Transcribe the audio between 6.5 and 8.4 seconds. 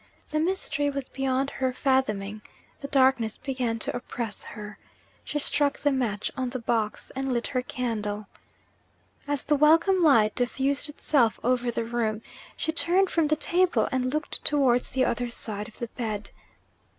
box, and lit her candle.